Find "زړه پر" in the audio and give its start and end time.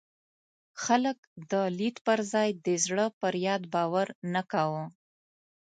2.85-3.33